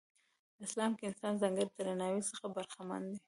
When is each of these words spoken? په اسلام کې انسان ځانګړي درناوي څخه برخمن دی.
په 0.55 0.61
اسلام 0.67 0.91
کې 0.97 1.03
انسان 1.09 1.33
ځانګړي 1.41 1.65
درناوي 1.71 2.21
څخه 2.31 2.45
برخمن 2.55 3.01
دی. 3.09 3.17